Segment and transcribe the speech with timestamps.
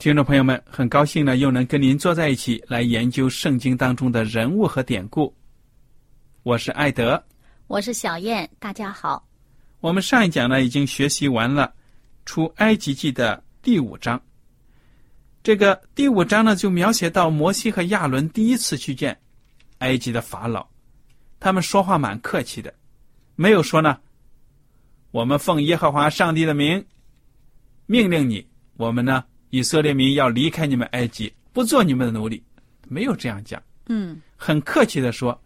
[0.00, 5.36] 听众朋友们，很高兴呢，又能跟您坐在一起来研究圣经当中的人物和典故。
[6.42, 7.22] 我是艾德，
[7.66, 9.22] 我是小燕，大家好。
[9.80, 11.70] 我们上一讲呢已经学习完了
[12.24, 14.18] 出埃及记的第五章。
[15.42, 19.14] 这个第五章呢就描写到摩西和亚伦第一次去见
[19.80, 20.66] 埃及的法老，
[21.38, 22.72] 他们说话蛮客气的，
[23.36, 23.98] 没有说呢，
[25.10, 26.82] 我们奉耶和华上帝的名
[27.84, 28.48] 命令你，
[28.78, 29.22] 我们呢。
[29.50, 32.42] 以色列民要离开你们埃及，不做你们的奴隶，
[32.88, 33.60] 没有这样讲。
[33.86, 35.38] 嗯，很客气的说：“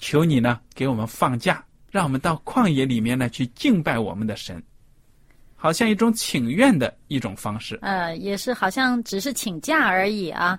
[0.00, 4.62] 求你呢，给我们放假，让我们到旷野里面呢去敬拜我们的神，
[5.54, 10.58] 好像一种请愿的一种方式。”呃，也是好像只是请假而已啊。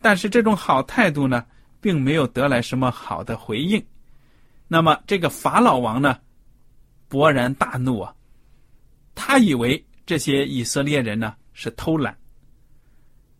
[0.00, 1.44] 但是这种好态度呢，
[1.80, 3.84] 并没有得来什么好的回应。
[4.68, 6.18] 那么这个法老王呢，
[7.10, 8.14] 勃然大怒啊！
[9.14, 11.34] 他以为这些以色列人呢。
[11.54, 12.14] 是偷懒，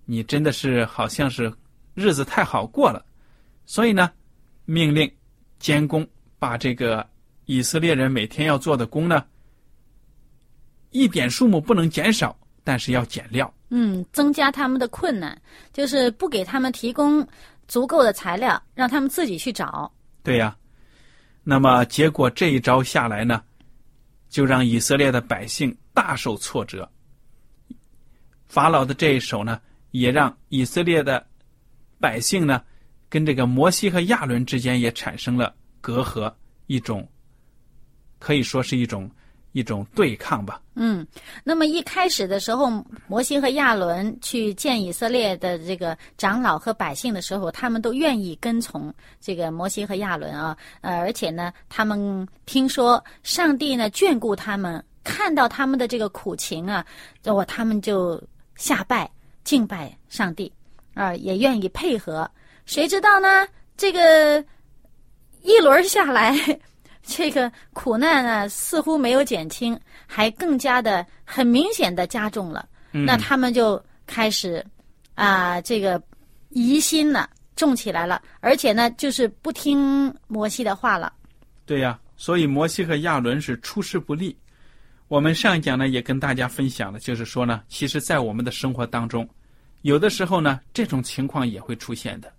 [0.06, 1.52] 你真的是好像是
[1.92, 3.04] 日子太好过了，
[3.66, 4.10] 所以呢，
[4.64, 5.12] 命令
[5.58, 6.06] 监工
[6.38, 7.06] 把这个
[7.44, 9.24] 以色列人每天要做的工呢，
[10.90, 13.52] 一点数目不能减少，但是要减料。
[13.70, 15.36] 嗯，增加他们的困难，
[15.72, 17.26] 就是不给他们提供
[17.66, 19.92] 足够的材料，让他们自己去找。
[20.22, 20.56] 对呀，
[21.42, 23.42] 那么结果这一招下来呢，
[24.28, 26.88] 就让以色列的百姓大受挫折。
[28.46, 29.60] 法老的这一手呢，
[29.90, 31.24] 也让以色列的
[31.98, 32.62] 百姓呢，
[33.08, 36.32] 跟这个摩西和亚伦之间也产生了隔阂，
[36.66, 37.08] 一种
[38.18, 39.10] 可以说是一种
[39.52, 40.60] 一种对抗吧。
[40.74, 41.06] 嗯，
[41.42, 42.70] 那么一开始的时候，
[43.06, 56.84] 摩西和亚伦去见以色列的这个长老和百姓的时候，他们都愿意跟从这个摩西和亚伦啊，呃，而且呢，他们听说上帝呢眷顾他们，看到他们的这个苦情啊，
[57.24, 58.22] 我他们就。
[58.56, 59.10] 下拜
[59.42, 60.52] 敬拜上帝，
[60.94, 62.30] 啊，也愿意配合。
[62.66, 63.46] 谁知道呢？
[63.76, 64.44] 这个
[65.42, 66.34] 一轮下来，
[67.02, 72.68] 这个苦难呢，似乎没有减轻，还更加的很明显的加重了。
[72.92, 74.64] 那他们就开始
[75.14, 76.00] 啊，这个
[76.50, 81.12] 疑心呢重起来了，而且呢，就是不听摩西的话了。
[81.66, 84.36] 对呀，所以摩西和亚伦是出师不利。
[85.08, 89.28] 我们上一讲呢，也跟大家分享了，就是说呢，其实，在我们的生活当中，
[89.82, 92.32] 有的时候呢，这种情况也会出现的。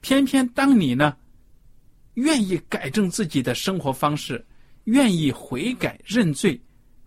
[0.00, 1.14] 偏偏当你呢，
[2.14, 4.44] 愿意改正自己的生活方式，
[4.84, 6.60] 愿意悔改认罪，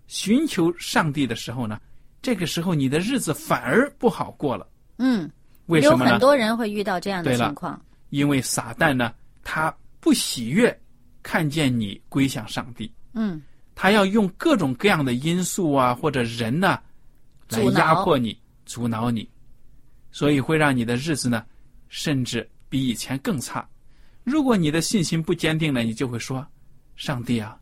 [0.08, 1.82] 寻求上帝的时候呢，
[2.22, 4.68] 这个时候你的日子反而不好过了。
[5.00, 5.30] 嗯，
[5.66, 6.06] 为什么呢？
[6.06, 7.82] 有很多人会遇到这样的情况。
[8.12, 9.14] 因为撒旦呢，
[9.44, 10.80] 他不喜悦
[11.24, 12.90] 看见你归向上帝。
[13.14, 13.42] 嗯。
[13.76, 16.80] 他要用各种各样的因素啊，或者人呢，
[17.50, 18.36] 来压迫你、
[18.66, 19.30] 阻挠你，
[20.12, 21.46] 所以会让你的日子呢，
[21.90, 23.68] 甚至比以前更差。
[24.24, 26.44] 如果你的信心不坚定了，你就会说
[26.96, 27.56] ：“上帝啊，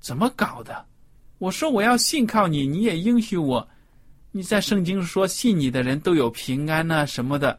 [0.00, 0.84] 怎么搞的？
[1.38, 3.68] 我说我要信靠你，你也应许我。
[4.32, 7.58] 你在圣经说信你的人都有平安呐，什么的，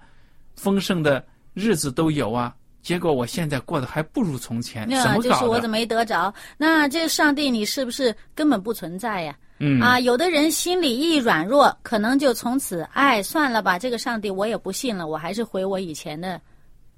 [0.55, 2.55] 丰盛的日子都有啊。
[2.81, 5.29] 结果我现在过得还不如从前，怎那么搞的？
[5.29, 6.33] 就是我怎么没得着？
[6.57, 9.35] 那这上帝你是不是根本不存在呀？
[9.59, 16.39] 嗯啊，有的人心里一软弱，可能就从此，哎，算了吧，这个上帝我也不信了，我还是回我以前的，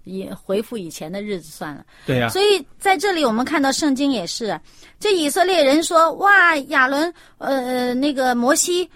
[0.04, 1.84] 也回复以前的日子算了。
[2.06, 4.60] 对呀、所以在这里我们看到圣经也是，
[5.00, 8.88] 这以色列人说：“哇，亚伦，呃，那个摩西，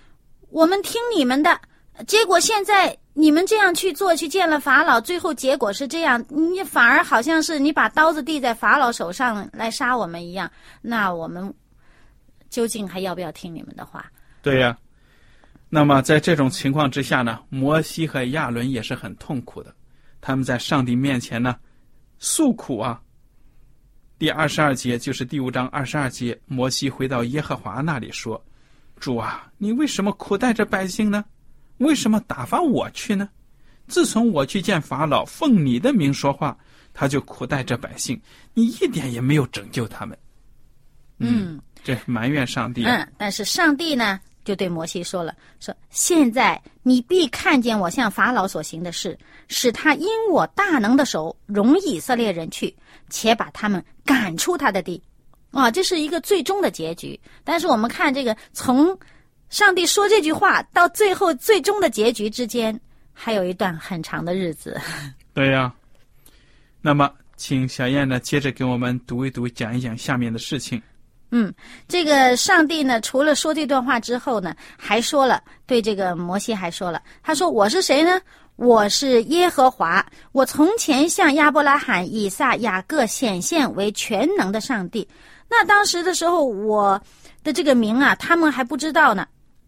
[0.52, 1.60] 我们听你们的。”
[2.06, 10.52] 结果现在你们这样去做，去见了法老，最后结果是这样，你反而好像是你把刀子递在法老手上来杀我们一样。
[10.82, 11.52] 那我们
[12.50, 14.06] 究竟还要不要听你们的话？
[14.42, 14.78] 对呀、
[15.70, 19.74] 那么在这种情况之下呢，摩西和亚伦也是很痛苦的，
[20.20, 21.56] 他们在上帝面前呢
[22.20, 23.02] 诉苦啊。
[24.20, 28.44] 第二十二节就是第五章二十二节，摩西回到耶和华那里说
[29.00, 31.24] ：“主啊，你为什么苦待这百姓呢？
[31.78, 33.30] 为什么打发我去呢？
[33.88, 36.58] 自从我去见法老，奉你的名说话，
[36.94, 38.20] 他就苦待这百姓，
[38.54, 40.18] 你一点也没有拯救他们。”
[41.20, 42.96] 嗯这埋怨上帝啊。
[42.96, 49.18] 嗯，但是上帝呢，就对摩西说了：“说现在你必看见我向法老所行的事，
[49.48, 52.76] 使他因我大能的手容以色列人去，
[53.10, 55.02] 且把他们赶出他的地。”
[55.52, 57.18] 啊，这是一个最终的结局。
[57.44, 58.98] 但是我们看这个，从
[59.56, 62.78] 上帝说这句话到最后最终的结局之间，
[63.14, 64.78] 还有一段很长的日子。
[65.34, 65.74] 对呀、
[66.82, 70.82] 那么，请小燕呢接着给我们读一读，讲一讲下面的事情。
[71.32, 71.54] 嗯，
[71.88, 78.20] 这个上帝呢，除了说这段话之后呢，还说了对这个摩西还说了，他说：“我是谁呢？
[78.58, 80.06] 我是耶和华。
[80.34, 85.08] 我从前向亚伯拉罕、以撒、雅各显现为全能的上帝。
[85.50, 87.02] 那当时的时候，我
[87.42, 89.26] 的这个名啊，他们还不知道呢。”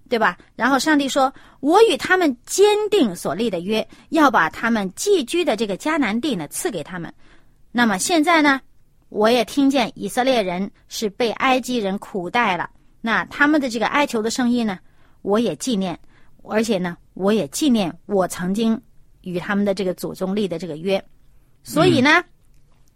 [0.07, 0.37] 对吧？
[0.55, 7.13] 然后上帝说：“我与他们坚定所立的约，要把他们寄居的这个迦南地呢赐给他们。
[7.71, 8.59] 那么现在呢，
[9.09, 12.69] 我也听见以色列人是被埃及人苦待了，
[13.01, 14.79] 那他们的这个哀求的声音呢，
[15.21, 15.97] 我也纪念，
[16.43, 18.81] 而且呢，我也纪念我曾经
[19.21, 21.03] 与他们的这个祖宗立的这个约，
[21.63, 22.23] 所以呢，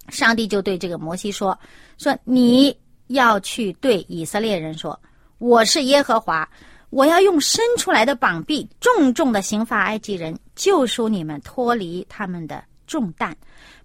[0.10, 1.58] 上帝就对这个摩西说：
[1.98, 2.76] 说你
[3.08, 5.00] 要去对以色列人说，
[5.38, 6.50] 我是耶和华，
[6.92, 13.36] 我要用伸出来的膀臂重重的刑罚埃及人，救赎你们脱离他们的重担，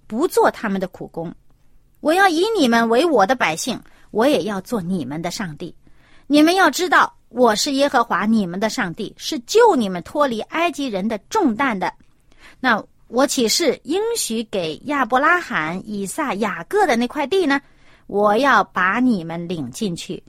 [0.09, 1.33] 不做他们的苦工。
[2.01, 3.81] 我要以你们为我的百姓，
[4.11, 5.75] 我也要做你们的上帝。
[6.27, 11.93] 你们要知道，我是耶和华你们的上帝，是救你们脱离埃及人的重担的。
[12.59, 17.61] 那我岂是应许给亚伯拉罕、以撒、雅各的那块地呢？
[18.09, 20.21] 我要把你们领进去，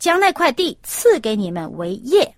[0.00, 2.34] 将那块地赐给你们为业，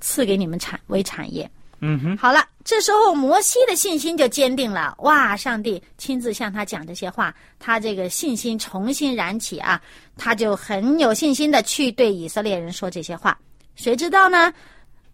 [0.00, 1.50] 赐给你们产为产业。
[1.80, 4.94] 嗯哼，好了，这时候摩西的信心就坚定了。
[4.98, 9.80] 哇，上帝亲自向他讲这些话，他这个信心重新燃起啊，
[10.18, 13.36] 他就很有信心的去对以色列人说这些话。
[13.74, 14.52] 谁知道呢？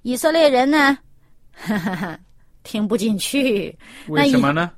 [0.02, 0.98] 以色列人呢，
[2.64, 3.78] 听不进去，
[4.08, 4.72] 为什么呢？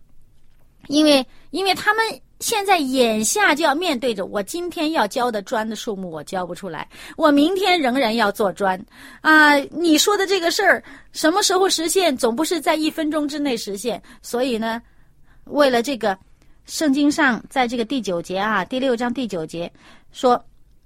[0.88, 8.81] 因为因为他们现在眼下就要面对着我今天要交的砖的数目，我交不出来，我明天仍然要做砖
[9.23, 9.56] 啊！
[9.73, 10.82] 你说的这个事儿
[11.12, 12.17] 什么时候实现？
[12.17, 14.00] 总不是在一分钟之内实现。
[14.23, 14.81] 所以呢，
[15.46, 16.17] 为了这个，
[16.64, 19.70] 圣经上在这个第九节啊，第六章第九节
[20.13, 20.41] 说，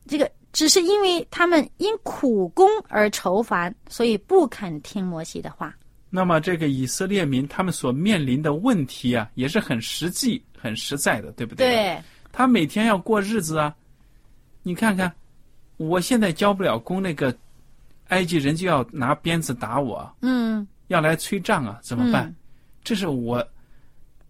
[0.06, 5.74] 这个只是因为他们因苦功而愁烦，所以不肯听摩西的话。
[6.14, 11.66] 那么这个以色列民他们所面临的问题啊，也是很实际、很实在的，对不对？。
[11.66, 13.74] 对，他每天要过日子啊，
[14.62, 15.10] 你看看，
[15.78, 17.34] 我现在交不了工，那个
[18.08, 22.26] 埃及人就要拿鞭子打我，嗯，要来催账啊，怎么办？
[22.26, 22.36] 嗯
[22.84, 23.42] 这是我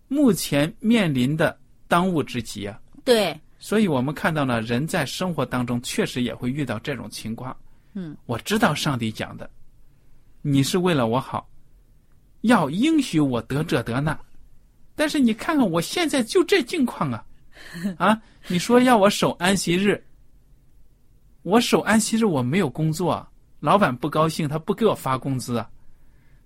[0.08, 1.58] 目前面临的
[1.88, 2.78] 当务之急啊。
[3.02, 7.56] 对，所以我们看到呢，人在生活当中确实也会遇到这种情况。
[7.94, 9.48] 嗯，我知道上帝讲的，
[10.42, 11.48] 你是为了我好，
[12.42, 14.16] 要应许我得这得那，
[14.94, 17.25] 但是你看看我现在就这境况啊，
[17.99, 20.00] 啊，你说要我守安息日，
[21.42, 23.26] 我守安息日我没有工作，
[23.58, 25.68] 老板不高兴，他不给我发工资啊，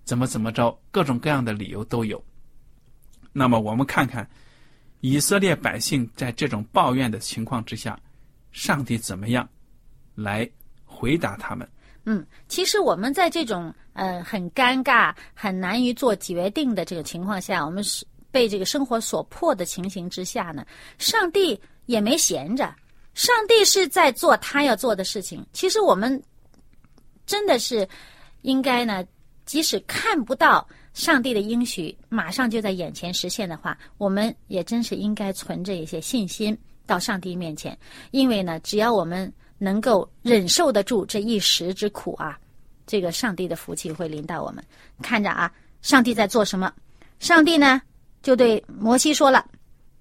[0.05, 2.25] 怎么怎么着，各种各样的理由都有。
[3.33, 4.27] 那么我们看看。
[5.03, 7.97] 以色列百姓在这种抱怨的情况之下，
[8.51, 9.47] 上帝怎么样
[10.15, 10.51] 来
[10.85, 11.69] 回答他们？
[12.07, 20.65] 嗯，其实我们在这种呃很尴尬、很难于做决定的这个情况下，我们是被这个生活所迫的情形之下呢，
[20.99, 22.73] 上帝也没闲着，
[23.15, 25.45] 上帝是在做他要做的事情。
[25.53, 26.23] 其实我们
[27.27, 27.89] 真的是
[28.43, 29.05] 应该呢，
[29.45, 37.77] 即使看不到上帝的应许马上就在眼前实现的话，我们也真是应该存着一些信心到上帝面前，
[38.13, 42.39] 因为呢，只要我们能够忍受得住这一时之苦啊，
[42.87, 44.65] 这个上帝的福气会临到我们。
[45.03, 45.51] 看着啊，
[45.83, 46.73] 上帝在做什么？
[47.19, 47.81] 上帝呢，
[48.23, 49.45] 就对摩西说了：“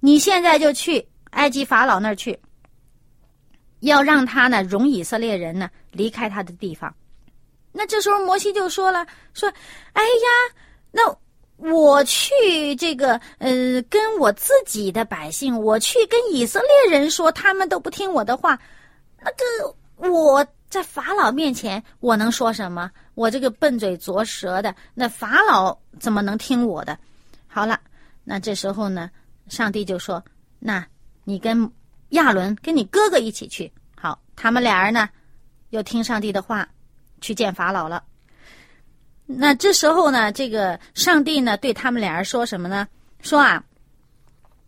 [0.01, 2.37] 你现在就去埃及法老那儿去，
[3.79, 6.93] 要让他呢容以色列人呢离开他的地方。”
[7.71, 9.49] 那这时候摩西就说了：“说，
[9.93, 10.55] 哎呀，
[10.91, 11.17] 那
[11.57, 18.59] 我去这个呃，跟我自己的百姓，我去跟以色列人说，他们都不听我的话，
[19.25, 22.91] 那个我在法老面前，我能说什么？
[23.15, 26.97] 我这个笨嘴拙舌的，那法老怎么能听我的？
[27.47, 27.79] 好了，
[28.23, 29.09] 那这时候呢，
[29.47, 30.23] 上帝就说：
[30.59, 30.85] 那
[31.23, 31.71] 你跟
[32.09, 33.71] 亚伦跟你哥哥一起去。
[33.95, 35.09] 好，他们俩人呢，
[35.71, 36.67] 又听上帝的话。”
[37.21, 38.03] 去见法老了。
[39.25, 42.87] 那这时候呢，这个上帝呢对他们俩人说什么呢？
[43.21, 43.63] 说啊，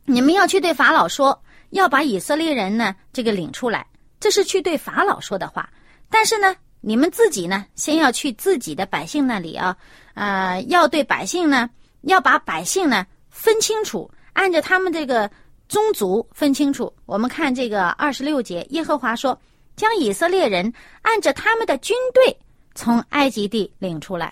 [0.05, 3.85] 你们要去对法老说，要把以色列人呢这个领出来，
[4.19, 5.69] 这是去对法老说的话。
[6.09, 9.75] 但是呢，你们自己呢，先要去自己的百姓那里啊，
[10.13, 11.69] 呃，要对百姓呢，
[12.01, 15.29] 要把百姓呢分清楚，按照他们这个
[15.67, 16.93] 宗族分清楚。
[17.05, 19.39] 我们看这个二十六节，耶和华说，
[19.75, 22.37] 将以色列人按着他们的军队。
[22.79, 24.31] 从埃及地领出来，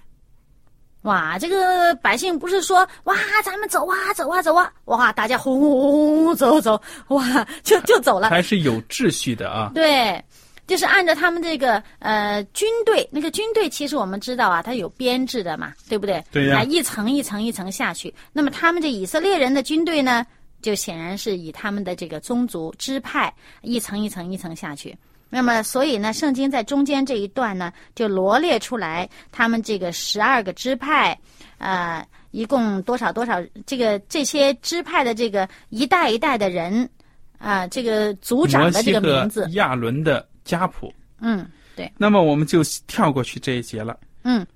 [1.05, 1.39] 哇！
[1.39, 5.11] 这个百姓不是说哇，咱们走啊，走啊，走啊，哇！
[5.11, 9.71] 大家轰轰轰走走，哇，就就走了，还是有秩序的啊。
[9.73, 10.23] 对，
[10.67, 16.23] 就是按照他们这个呃军队，那个军队其实我们知道啊，它有编制的嘛，对不对？
[16.31, 16.63] 对呀。
[16.63, 20.25] 一层一层一层下去，那么他们这以色列人的军队呢，
[20.61, 23.31] 就显然是以他们的这个宗族支派
[23.61, 24.97] 一层一层一层下去。
[25.35, 31.19] 那么，所以呢，圣经在中间这一段呢，就罗列出来他们这个十二个支派，
[31.57, 36.89] 呃，一共多少多少，这个这些支派的这个一代一代的人，
[37.37, 40.89] 啊，这个族长的这个名字，亚伦的家谱。
[41.19, 41.91] 嗯，对。
[41.97, 43.99] 那么我们就跳过去这一节了。
[44.23, 44.47] 嗯。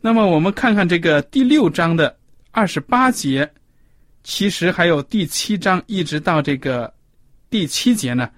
[0.00, 2.16] 那么我们看看这个第六章的
[2.50, 3.46] 二十八节，
[4.24, 6.90] 其实还有第七章一直到这个
[7.50, 8.30] 第七节呢。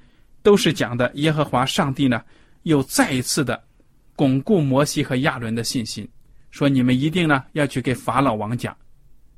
[0.43, 2.23] 都是讲的耶和华上帝呢，
[2.63, 3.63] 又再一次的
[4.17, 6.09] 巩固摩西和亚伦的信心，
[6.51, 8.77] 说你们一定呢要去给法老王讲，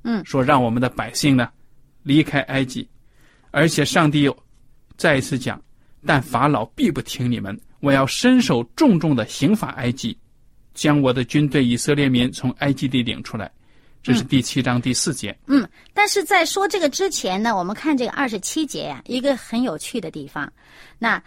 [0.03, 1.49] 嗯，说让我们的百姓呢
[2.03, 2.89] 离开埃及，
[3.51, 4.37] 而且上帝又
[4.97, 5.61] 再一次讲，
[6.07, 10.17] 但法老必不听你们，我要伸手重重的刑罚埃及，
[10.75, 13.51] 将我的军队以色列民从埃及地领出来。
[14.03, 15.37] 这是第七章第四节。
[15.47, 20.53] 嗯，但是在说这个之前呢，我们看这个二十七节呀，一个很有趣的地方。
[20.99, 21.23] 那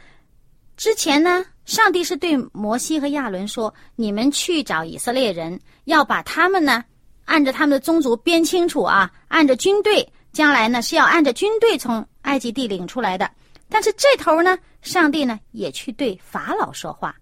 [0.75, 6.84] 之前呢，上帝是对摩西和亚伦说：“你们去找以色列人，要把他们呢
[7.24, 13.32] 按着他们的宗族编清楚啊，按着军队，将来呢是要按着军队从埃及地领出来的。”
[13.70, 17.15] 但是这头呢，上帝呢也去对法老说话，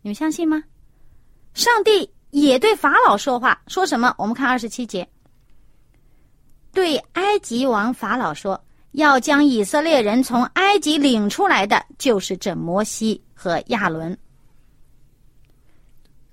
[0.00, 0.62] 你们相信吗？
[1.52, 2.10] 上帝。
[2.30, 4.14] 也对法老说话，说什么？
[4.16, 5.08] 我们看二十七节，
[6.72, 14.16] 对埃及王法老说：“要将以色列人从埃及领出来的，就是这摩西和亚伦。”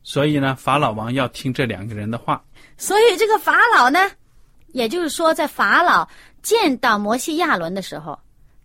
[0.03, 2.43] 所以呢，法老王要听这两个人的话。
[2.77, 3.99] 所以这个法老呢，
[4.67, 6.07] 也就是说，在法老
[6.43, 8.17] 见到摩西、亚伦的时候，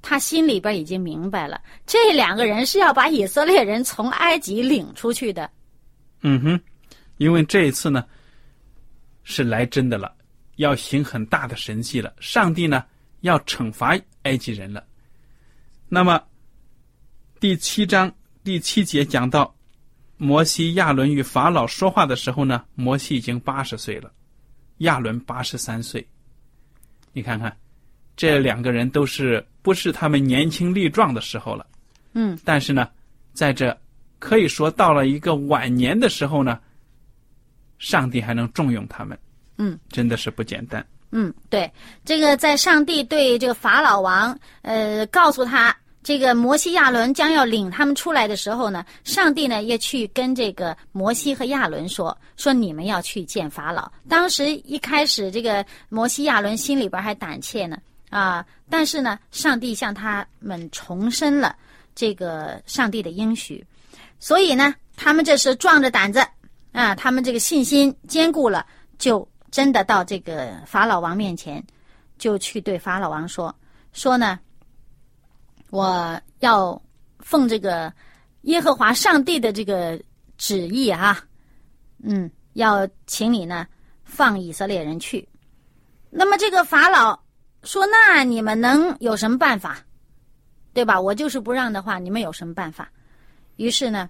[0.03, 5.51] 他心里边已经明白了，这两个人是要把以色列人从埃及领出去的。
[6.21, 6.61] 嗯哼。
[7.19, 8.05] 因为这一次呢，
[9.23, 10.13] 是来真的了，
[10.57, 12.13] 要行很大的神迹了。
[12.19, 12.85] 上帝呢
[13.21, 14.85] 要惩罚埃及人了。
[15.89, 16.21] 那么
[17.39, 19.55] 第七章第七节讲到，
[20.17, 24.11] 摩西亚伦与法老说话的时候呢，摩西已经八十岁了，
[24.79, 26.05] 亚伦八十三岁。
[27.13, 27.57] 你看看，
[28.17, 31.67] 这两个人都是不是他们年轻力壮的时候了？
[32.15, 32.37] 嗯。
[32.45, 32.89] 但是呢，
[33.33, 33.79] 在这
[34.19, 36.59] 可以说到了一个晚年的时候呢。
[37.83, 39.19] 上帝还能重用他们，
[39.59, 40.87] 嗯，真的是不简单。
[41.11, 41.69] 嗯，对，
[42.05, 53.91] 这个在上帝对这个法老王，呃，告诉他这个摩西亚伦将要领他们出来的时候呢，上帝呢也去跟这个摩西和亚伦说，说你们要去见法老。
[54.09, 57.77] 当时一开始，这个摩西亚伦心里边还胆怯呢，
[58.11, 61.57] 啊，但是呢，上帝向他们重申了
[61.97, 63.63] 这个上帝的应许，
[64.21, 66.25] 所以呢，他们这是壮着胆子。
[66.73, 68.67] 啊，他们这个信心坚固了，
[68.99, 71.63] 就真的到这个法老王面前，
[72.19, 73.55] 就去对法老王说
[73.93, 74.41] ：“说呢，
[75.71, 76.81] 我要
[77.19, 77.93] 奉这个
[78.43, 80.01] 耶和华上帝的这个
[80.39, 81.23] 旨意啊，
[82.03, 83.67] 嗯，要请你呢
[84.05, 85.29] 放以色列人去。
[86.11, 87.19] 那么这个法老
[87.65, 89.79] 说：“那你们能有什么办法？
[90.73, 90.99] 对吧？
[90.99, 92.91] 我就是不让的话，你们有什么办法？”
[93.57, 94.09] 于是呢，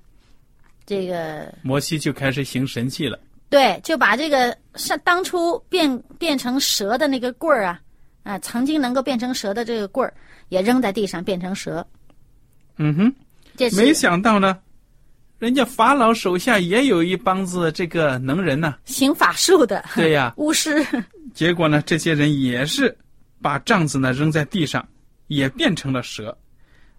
[0.86, 3.18] 这个摩西就开始行神迹了。
[3.48, 7.80] 对，就把这个上当初变变成蛇的那个棍儿啊，
[8.22, 10.14] 啊，曾经能够变成蛇的这个棍儿，
[10.48, 11.86] 也扔在地上变成蛇。
[12.78, 13.14] 嗯哼，
[13.56, 14.58] 这没想到呢，
[15.38, 20.84] 人家法老手下也有一帮子这个能人呐、行法术的对呀、 巫师。
[21.34, 22.96] 结果呢，这些人也是
[23.42, 24.86] 把杖子呢扔在地上，
[25.26, 26.36] 也变成了蛇。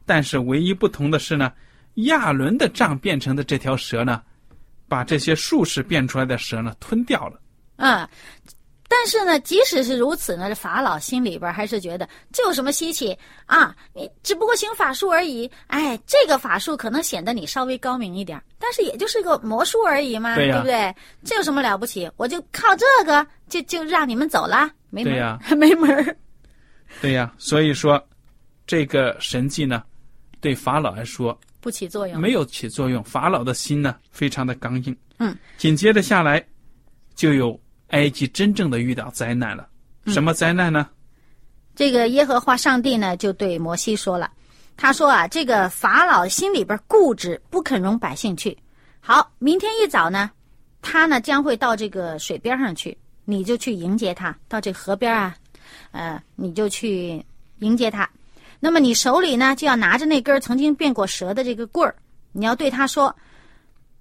[0.06, 1.52] 但是唯一不同的是呢，
[1.96, 4.22] 亚伦的杖变成的这条蛇呢，
[4.88, 7.40] 把这些术士变出来的蛇呢吞掉了。
[7.78, 8.08] 嗯，
[8.88, 13.76] 但是呢，即使是如此呢，这法老心里边还是觉得这有什么稀奇啊？
[13.94, 15.50] 你只不过行法术而已。
[15.68, 20.96] 哎，这个法术可能显得你稍微高明一点，但是也就是个魔术而已嘛，对呀不对？
[21.24, 22.10] 这有什么了不起？
[22.18, 25.18] 我就靠这个就就让你们走了，没门儿，对
[25.54, 26.18] 呀没门儿。
[27.02, 28.02] 对呀，所以说，
[28.68, 29.82] 这个神迹呢，
[30.40, 32.20] 对法老来说不起作用。
[32.20, 33.02] 没有起作用。
[33.06, 34.96] 法老的心呢，非常的刚硬。
[35.20, 36.46] 嗯，紧接着下来，
[37.16, 37.58] 就有
[37.92, 39.70] 埃及真正的遇到灾难了。
[40.04, 40.90] 嗯什么灾难呢？
[41.74, 44.30] 这个耶和华上帝呢，就对摩西说了，
[44.76, 48.58] 他说啊，这个法老心里边固执，不肯容百姓去。
[49.00, 50.30] 好，明天一早呢，
[50.82, 55.36] 他呢将会到这个水边上去，你就去迎接他，到这河边啊，
[55.92, 57.24] 呃，你就去
[57.60, 58.10] 迎接他。
[58.64, 61.94] 那么你手里呢，就要拿着那根曾经变过蛇的这个棍儿，
[62.32, 63.14] 你要对他说，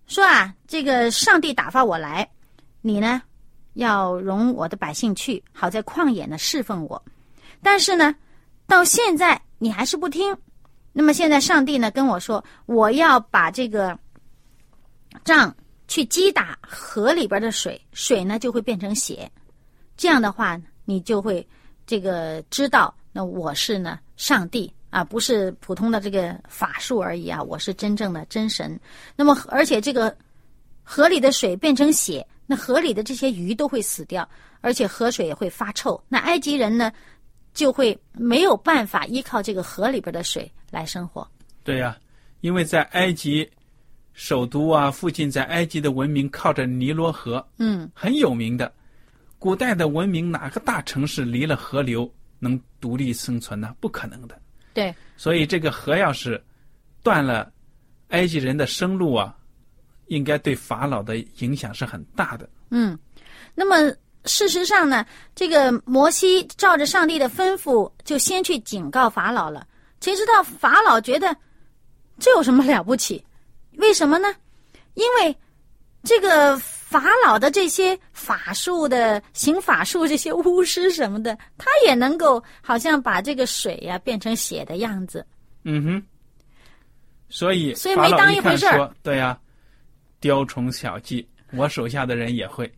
[0.06, 2.30] 说啊，这个上帝打发我来，
[2.80, 3.20] 你呢
[3.72, 7.04] 要容我的百姓去，好在旷野呢侍奉我。
[7.60, 8.14] 但是呢，
[8.68, 10.32] 到现在你还是不听。
[10.92, 13.98] 那么现在上帝呢跟我说，我要把这个
[15.24, 15.52] 杖
[15.88, 19.28] 去击打河里边的水，水呢就会变成血。
[19.96, 21.44] 这样的话，你就会
[21.84, 28.78] 这个知道，那我是呢上帝啊，不是普通的这个法术而已啊，我是真正的真神。
[29.16, 30.16] 那么而且这个
[30.84, 34.26] 河里的水变成血，那河里的这些鱼都会死掉，
[34.60, 36.00] 而且河水也会发臭。
[36.08, 36.92] 那埃及人呢？
[37.52, 41.28] 就会没有办法依靠这个河里边的水来生活。
[41.64, 41.98] 对呀、
[42.40, 43.50] 因为在埃及
[44.12, 48.72] 首都啊附近，在埃及的文明靠着尼罗河，嗯，很有名的。
[49.40, 52.08] 古代的文明哪个大城市离了河流
[52.38, 53.74] 能独立生存呢？
[53.80, 54.38] 不可能的。
[54.74, 56.42] 对，所以这个河要是
[57.02, 57.50] 断了，
[58.08, 59.34] 埃及人的生路啊，
[60.08, 62.48] 应该对法老的影响是很大的。
[62.70, 62.98] 嗯。
[63.54, 69.66] 那么事实上呢，这个摩西照着上帝的吩咐，就先去警告法老了。
[70.00, 71.36] 谁知道法老觉得
[72.18, 73.24] 这有什么了不起？
[73.76, 74.34] 为什么呢？
[74.94, 75.36] 因为
[76.02, 76.58] 这个
[76.92, 85.26] 法老的这些法术的行法术这些巫师什么的，他也能够好像把这个水呀、变成血的样子。
[85.64, 86.02] 嗯哼，
[87.30, 89.38] 所以所以没当一回事儿说，对呀、
[90.20, 92.70] 雕虫小技，我手下的人也会。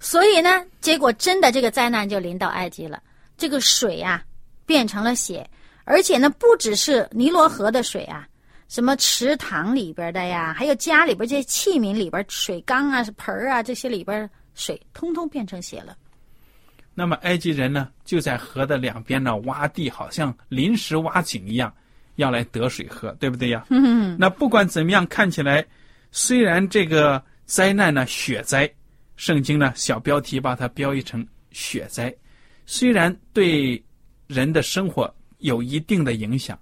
[0.00, 3.00] 所以呢，结果真的这个灾难就临到埃及了。
[3.36, 4.22] 这个水呀、
[4.66, 5.48] 变成了血，
[5.84, 8.26] 而且呢，不只是尼罗河的水啊，
[8.70, 15.96] 什么池塘里边的呀，还有家里边这些器皿里边水缸啊、盆儿啊这些里边水，通通变成血了。
[16.94, 21.74] 那么埃及人呢，就在河的两边呢挖地，好像临时挖井一样，
[22.14, 23.66] 要来得水喝，对不对呀？
[23.70, 25.66] 嗯，那不管怎么样，看起来
[26.12, 28.72] 虽然这个灾难呢雪灾，
[29.16, 32.14] 圣经呢小标题把它标译成雪灾，
[32.66, 33.82] 虽然对
[34.28, 36.56] 人的生活有一定的影响，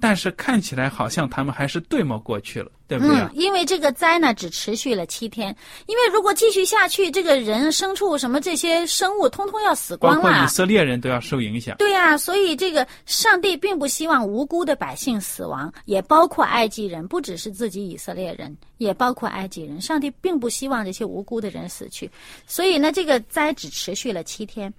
[0.00, 3.36] 但是看起来好像他们还是对抹过去了，对不对啊嗯，？
[3.36, 5.54] 因为这个灾呢只持续了七天，
[5.86, 10.22] 因为如果继续下去，这个人、牲畜什么这些生物通通要死光了。
[10.22, 11.76] 包括以色列人都要受影响。
[11.78, 19.80] 对呀、所以这个上帝并不希望无辜的百姓死亡，也包括埃及人，不只是自己以色列人，也包括埃及人。
[19.80, 22.08] 上帝并不希望这些无辜的人死去，
[22.46, 24.72] 所以呢，这个灾只持续了七天。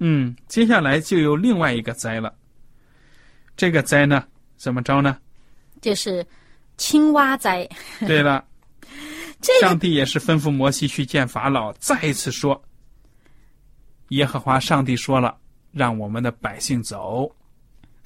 [0.00, 2.34] 嗯，接下来就有另外一个灾了。
[3.56, 4.22] 这个灾呢，
[4.56, 5.18] 怎么着呢？
[5.80, 6.26] 就是
[6.76, 7.68] 青蛙灾。
[8.00, 8.44] 对了，
[9.40, 12.60] 这个上帝也是吩咐摩西去见法老，再一次说
[14.08, 15.36] ：“耶和华上帝说了，
[15.72, 17.30] 让我们的百姓走。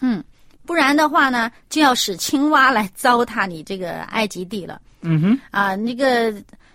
[0.01, 0.23] 嗯，
[0.67, 6.35] 不然的话呢，就要使青蛙来糟蹋你这个埃及地了。”嗯哼，啊，那个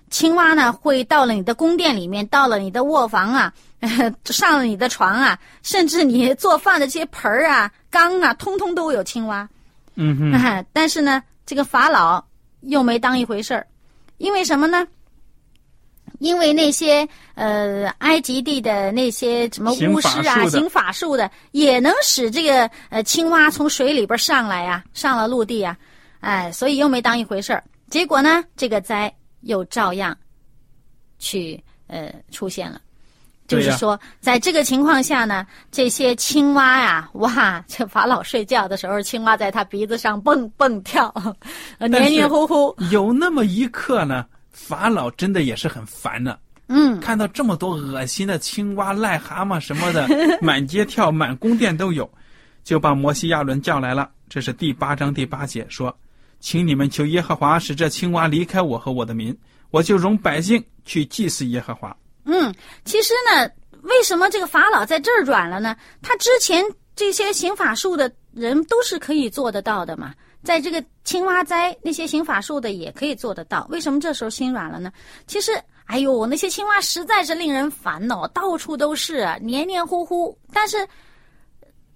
[0.09, 3.53] 青蛙呢，会到了你的宫殿里面，到了你的卧房啊，
[4.25, 9.47] 上了你的床啊，甚至你做饭的这些盆儿啊、缸啊，通通都有青蛙。
[9.95, 12.23] 嗯哼，但是呢，这个法老
[12.61, 13.65] 又没当一回事儿，
[14.17, 14.87] 因为什么呢？
[16.19, 25.77] 因为那些呃埃及地的那些什么巫师啊、行法术的也能使这个呃青蛙从水里边上来呀、上了陆地呀、
[26.21, 27.61] 哎，所以又没当一回事儿。
[27.89, 30.17] 结果呢，这个灾又照样
[31.19, 32.79] 去呃出现了。
[33.47, 41.13] 就是说，在这个情况下呢，这些青蛙呀，哇，这法老睡觉的时候，青蛙在他鼻子上蹦蹦跳，
[41.77, 42.75] 呃 黏黏糊糊。
[42.89, 46.37] 有那么一刻呢，法老真的也是很烦呢。
[46.67, 50.07] 嗯，看到这么多恶心的青蛙、癞蛤蟆什么的，
[50.41, 52.09] 满街跳，满宫殿都有，
[52.63, 54.09] 就把摩西亚伦叫来了。
[54.27, 55.95] 这是第八章第八节说
[56.41, 59.37] ：“请你们求耶和华使这青蛙离开我和我的民，
[59.69, 61.95] 我就容百姓去祭祀耶和华。
[62.25, 63.49] 嗯，其实呢，
[63.83, 65.75] 为什么这个法老在这儿软了呢？
[66.01, 66.63] 他之前
[66.95, 74.91] 这些行法术的人都是可以做得到的嘛，在这个青蛙灾那些行法术的也可以做得到，为什么这时候心软了呢？
[75.27, 75.51] 其实，
[75.85, 80.35] 哎呦，那些青蛙实在是令人烦恼，到处都是啊，黏黏糊糊。
[80.51, 80.87] 但是，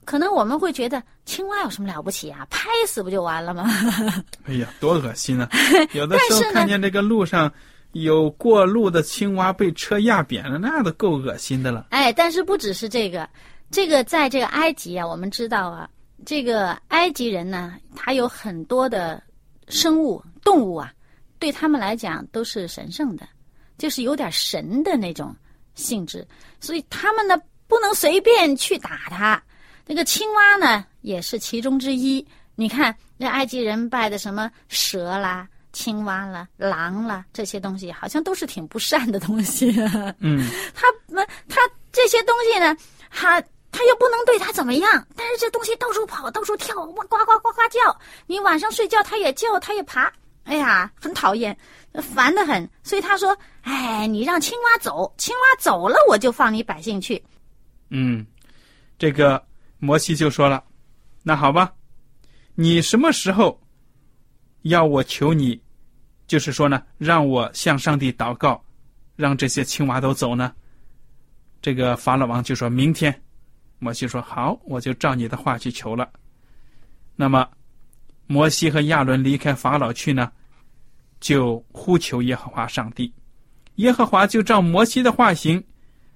[0.05, 2.45] 可能我们会觉得青蛙有什么了不起啊？
[2.51, 3.67] 拍死不就完了吗？
[4.45, 5.49] 哎呀，多恶心啊！
[5.93, 7.51] 有的时候看见这个路上
[7.93, 11.87] 有过路的青蛙被车压扁了，那都够恶心的了。
[11.89, 13.27] 哎，但是不只是这个，
[13.71, 15.89] 这个在这个埃及啊，我们知道啊，
[16.25, 19.21] 这个埃及人呢，他有很多的
[19.67, 20.93] 生物、动物啊，
[21.39, 23.27] 对他们来讲都是神圣的，
[23.77, 25.35] 就是有点神的那种
[25.73, 26.27] 性质，
[26.59, 27.35] 所以他们呢
[27.67, 29.41] 不能随便去打它。
[29.87, 32.23] 那个青蛙呢，也是其中之一。
[32.53, 35.47] 你看，那埃及人拜的什么蛇啦。
[35.79, 39.73] 青蛙了、狼了，这些东西好像都是挺不善的东西。
[40.19, 42.75] 嗯，他们他这些东西呢，
[43.09, 47.97] 他他又不能对他怎么样，但是这东西到处跑，到处跳，哇呱呱呱呱叫。
[48.27, 50.11] 你晚上睡觉，它也叫，它也爬，
[50.43, 51.57] 哎呀，很讨厌，
[51.93, 52.69] 烦得很。
[52.83, 57.23] 所以他说：“哎，你让青蛙走，青蛙走了，我就放你百姓去。
[57.87, 58.27] 嗯，
[58.97, 59.41] 这个
[59.77, 60.61] 摩西就说了
[61.23, 61.71] ：“那好吧，
[62.55, 63.57] 你什么时候
[64.63, 65.57] 要我求你，
[66.29, 68.63] 就是说呢，让我向上帝祷告，
[69.17, 70.53] 让这些青蛙都走呢？”
[71.61, 73.13] 这个法老王就说明天。
[73.79, 76.09] 摩西说：“好，我就照你的话去求了。”
[77.17, 77.49] 那么，
[78.27, 80.31] 摩西和亚伦离开法老去呢，
[81.19, 83.11] 就呼求耶和华上帝。
[83.75, 85.61] 耶和华就照摩西的话行，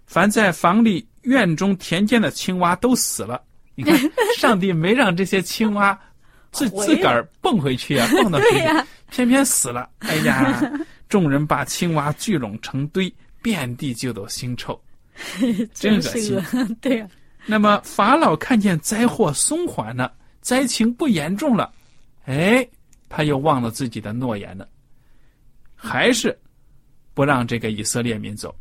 [0.06, 3.42] 凡在房里、院中、田间的青蛙都死了。
[3.76, 3.98] 你看，
[4.38, 5.98] 上帝没让这些青蛙
[6.52, 8.68] 自自个儿蹦回去啊， 蹦到水里，
[9.14, 9.88] 偏偏死了。
[10.00, 10.60] 哎呀，
[11.08, 14.82] 众人把青蛙聚拢成堆，遍地就都腥臭。
[15.76, 16.42] 真恶心，
[16.82, 17.08] 对呀、
[17.46, 21.72] 那么法老看见灾祸松缓了，灾情不严重了，
[22.26, 22.68] 哎，
[23.08, 24.68] 他又忘了自己的诺言了，
[25.76, 26.36] 还是
[27.14, 28.54] 不让这个以色列民走。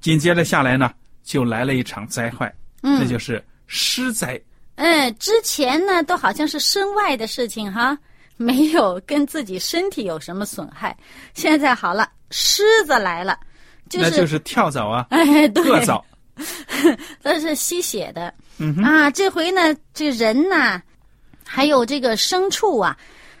[0.00, 4.38] 紧接着下来呢，就来了一场灾害，嗯那就是湿灾。
[4.74, 7.96] 嗯，之前呢都好像是身外的事情哈，
[8.38, 10.96] 没有跟自己身体有什么损害。
[11.34, 13.38] 现在好了，狮子来了，
[13.88, 15.62] 就是那就是跳蚤啊， 哎，对。
[17.22, 19.08] 那 是吸血的、嗯，啊。
[19.08, 20.82] 这回呢，这人呐，
[21.44, 22.98] 还有这个牲畜啊，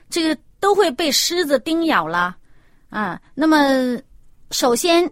[0.08, 2.36] 这个都会被狮子叮咬了
[2.90, 3.20] 啊。
[3.34, 4.00] 那么，
[4.52, 5.10] 首先，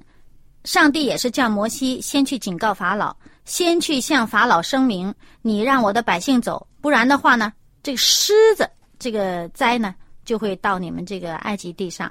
[0.63, 3.13] 上帝也是叫摩西先去警告法老，
[3.45, 8.71] 先去向法老声明，你让我的百姓走，不然的话呢，这个狮子
[9.03, 9.95] 这个灾呢。
[10.25, 12.09] 就会到你们这个埃及地上，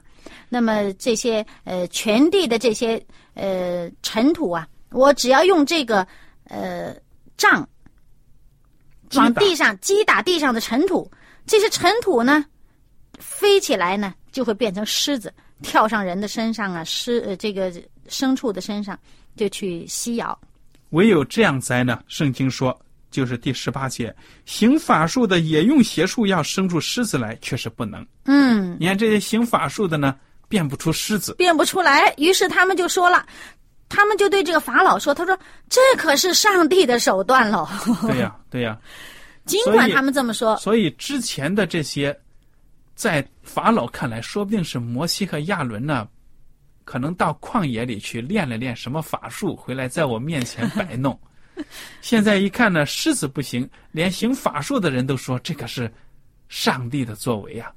[0.49, 3.01] 那么这些呃全地的这些
[3.35, 6.05] 呃尘土啊，我只要用这个
[6.49, 6.93] 呃
[7.37, 7.65] 杖
[9.13, 11.09] 往地上击打地上的尘土，
[11.47, 12.43] 这些尘土呢
[13.17, 17.71] 飞起来呢，就会变成狮子，跳上人的身上啊，狮呃这个
[18.09, 18.99] 牲畜的身上
[19.37, 20.37] 就去吸咬。
[20.89, 22.77] 唯有这样灾呢，圣经说，
[23.11, 28.03] 就是第十八节，行法术的也用邪术要生出狮子来，却是不能。
[28.23, 30.15] 嗯，你看这些行法术的呢，
[30.49, 31.35] 变不出狮子。
[31.35, 33.23] 变不出来，于是他们就说了。
[33.93, 37.67] 他们就对这个法老说：“他说这可是上帝的手段喽。
[38.07, 38.79] 对呀、 对呀、
[39.45, 42.17] 尽管他们这么说，所以之前的这些，
[42.95, 46.07] 在法老看来，说不定是摩西和亚伦呢，
[46.85, 51.19] 可能到旷野里去练了练什么法术，回来在我面前摆弄。
[52.01, 55.91] 现在一看呢，狮子不行，连行法术的人都说这可是
[56.49, 57.71] 上帝的作为呀、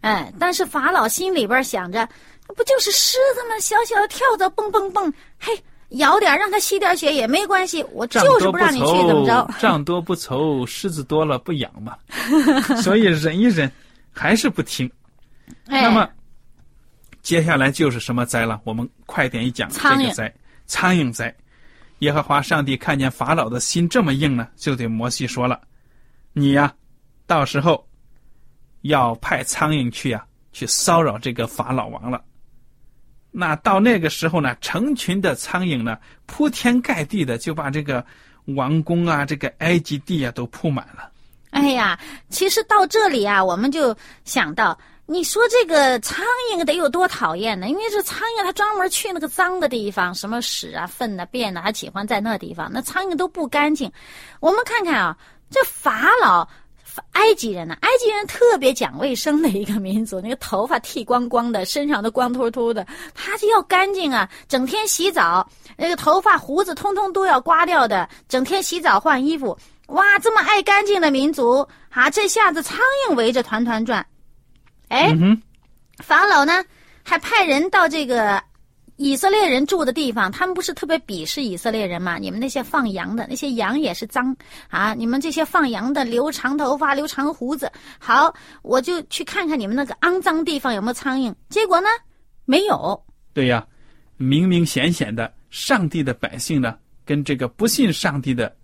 [0.00, 2.08] 哎，但是法老心里边想着，
[2.56, 3.58] 不就是狮子吗？
[3.60, 5.52] 小小的跳蚤蹦蹦蹦，嘿，
[5.90, 11.96] 咬点让它吸点血也没关系，我就是不让你去，怎么着愁？， 账多不愁，狮子多了不痒嘛。
[12.82, 13.70] 所以忍一忍，
[14.12, 14.90] 还是不听。
[15.66, 16.08] 哎，那么，
[17.22, 18.60] 接下来就是什么灾了？
[18.64, 20.34] 我们快点一讲这苍蝇个灾，
[20.66, 21.34] 苍蝇灾。
[22.02, 25.60] 耶和华上帝看见法老的心这么硬呢，就对摩西说了
[26.34, 26.74] ：“你呀，
[27.28, 27.88] 到时候
[28.80, 32.20] 要派苍蝇去呀、去骚扰这个法老王了。
[33.30, 38.04] 那到那个时候呢，成群的苍蝇呢，铺天盖地的就把这个
[38.46, 41.08] 王宫啊、这个埃及地啊都铺满了。
[41.50, 41.96] 哎呀，
[42.28, 44.76] 其实到这里啊，我们就想到，
[45.12, 47.68] 你说这个苍蝇得有多讨厌呢？
[47.68, 53.92] 因为这苍蝇它专门去那个脏的地方，什么屎啊、粪啊、便啊，它喜欢在那地方，那苍蝇都不干净。
[54.40, 55.16] 我们看看啊，
[55.50, 56.48] 这法老。
[57.12, 69.56] 埃及人呢、埃及人特别讲卫生的一个民族，那个头发剃光光的，身上都光秃秃的，他就要干净啊，整天洗澡，那个头发胡子通通都要刮掉的，整天洗澡换衣服。
[69.86, 74.06] 哇，这么爱干净的民族啊，这下子苍蝇围着团团转。
[74.92, 75.42] 哎，嗯哼，
[76.04, 76.62] 法老呢
[77.02, 78.42] 还派人到这个
[78.96, 82.18] 以色列人住的地方，他们不是特别鄙视以色列人嘛？
[82.18, 84.36] 你们那些放羊的，那些羊也是脏
[84.68, 84.92] 啊！
[84.92, 91.34] 你们这些放羊的留长头发、留长胡子，好，我就去看看你们那个肮脏地方有没有苍蝇。
[91.48, 91.88] 结果呢，
[92.44, 93.02] 没有。
[93.32, 93.66] 对呀，
[94.18, 96.76] 明明显显的，上帝的百姓呢，
[97.06, 98.54] 跟这个不信上帝的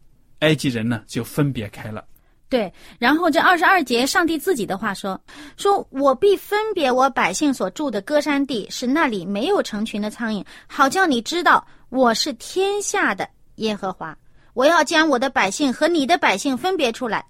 [0.40, 2.04] 埃及人呢，就分别开了。
[2.48, 5.20] 对，然后这二十二节，上帝自己的话说
[5.58, 14.16] ：“说我必分别我百姓所住的歌山地，使那里没有成群的苍蝇，好叫你知道我是天下的耶和华。
[14.54, 17.24] 我要将我的百姓和你的百姓分别出来。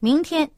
[0.00, 0.50] 明天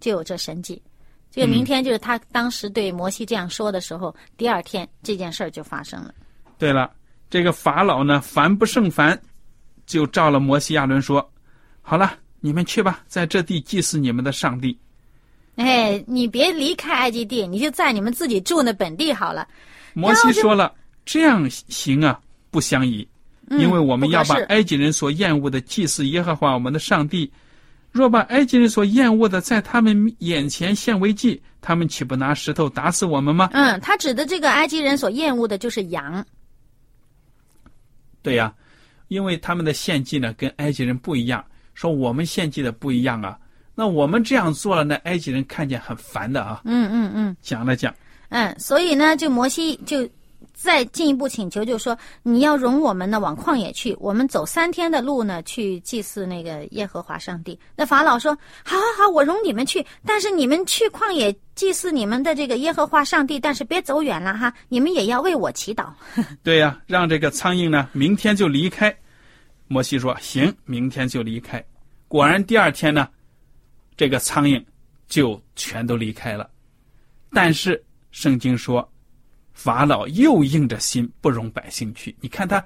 [0.00, 0.82] 就有这神迹。
[1.30, 6.12] 这个明天就是他当时对摩西这样说的时候，第二天这件事儿就发生了。
[6.58, 6.90] 对了，
[7.30, 9.16] 这个法老呢，烦不胜烦，
[9.86, 11.32] 就照了摩西亚伦说
[11.80, 14.76] ：“好了，你们去吧，在这地祭祀你们的上帝。
[15.56, 19.46] 哎，你别离开埃及地，你就在你们自己住那本地好了。”
[19.92, 20.72] 摩西说了
[21.04, 22.18] ：“这样行啊，
[22.50, 23.06] 不相宜，
[23.48, 27.30] 嗯因为我们要把埃及人所厌恶的祭祀耶和华我们的上帝。
[27.90, 36.24] 若把埃及人所厌恶的在他们眼前献为祭，他们岂不拿石头打死我们吗？”嗯，他指的这个埃及人所厌恶的就是羊。
[38.22, 38.54] 对呀、
[39.08, 41.44] 因为他们的献祭呢跟埃及人不一样，
[41.80, 43.38] 说我们献祭的不一样啊。
[43.74, 46.60] 那我们这样做了，那埃及人看见很烦的啊。
[46.66, 47.34] 嗯嗯嗯。
[47.40, 47.94] 讲了讲，
[48.28, 50.06] 嗯，所以呢，就摩西就
[50.52, 57.58] 再进一步请求，就说你要容我们呢往旷野去，我们走三天的路呢去祭祀那个耶和华上帝。
[57.74, 65.86] 那法老说：好好好，我容你们去，但是你们去旷野祭祀你们的这个耶和华上帝，但是别走远了哈，你们也要为我祈祷。
[66.42, 68.94] 对呀、让这个苍蝇呢明天就离开。
[69.66, 71.64] 摩西说：“行，明天就离开。”
[72.10, 73.08] 果然第二天呢，
[73.96, 74.60] 这个苍蝇
[75.06, 76.50] 就全都离开了。
[77.32, 78.92] 但是圣经说，
[79.52, 82.12] 法老又硬着心不容百姓去。
[82.20, 82.60] 你看他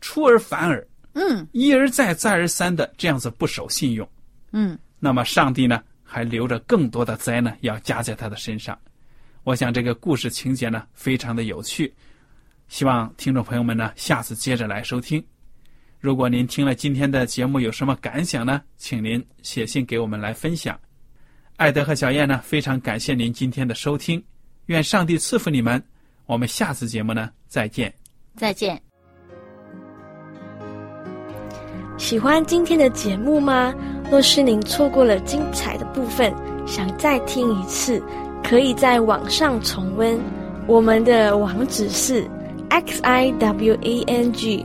[0.00, 4.08] 出尔反尔，嗯一而再再而三的这样子不守信用。
[4.50, 8.76] 嗯，那么上帝呢，还留着更多的灾呢，要加在他的身上。
[9.44, 11.94] 我想这个故事情节呢，非常的有趣，
[12.66, 15.24] 希望听众朋友们呢，下次接着来收听。
[15.98, 20.78] 如果您听了今天的节目有什么感想呢，请您写信给我们来分享。
[21.56, 24.22] 艾德和小燕呢，非常感谢您今天的收听，
[24.66, 25.82] 愿上帝赐福你们。
[26.26, 27.92] 我们下次节目呢，再见。
[28.36, 28.80] 再见。
[31.96, 33.74] 喜欢今天的节目吗？
[34.10, 36.32] 若是您错过了精彩的部分，
[36.66, 38.02] 想再听一次，
[38.44, 40.20] 可以在网上重温。
[40.68, 42.28] 我们的网址是
[42.68, 44.64] x i w a n g